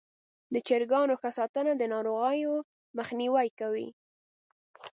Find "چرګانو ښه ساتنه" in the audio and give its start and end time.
0.67-1.71